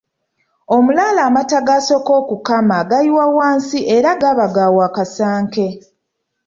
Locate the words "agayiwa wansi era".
2.81-4.11